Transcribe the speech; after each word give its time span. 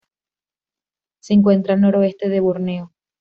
Se 1.21 1.35
encuentra 1.35 1.75
al 1.75 1.81
noroeste 1.81 2.27
de 2.27 2.39
Borneo. 2.39 2.91